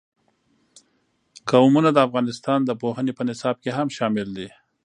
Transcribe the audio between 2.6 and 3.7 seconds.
د پوهنې په نصاب